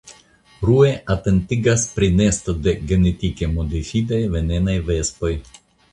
[0.67, 5.35] Rue atentigas pri nesto de genetike modifitaj venenaj vespoj.